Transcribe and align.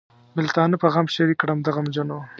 بېلتانه 0.35 0.75
په 0.81 0.87
غم 0.93 1.07
شریک 1.15 1.37
کړم 1.41 1.59
د 1.63 1.67
غمجنو. 1.75 2.19